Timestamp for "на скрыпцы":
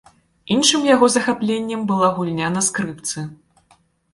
2.57-3.29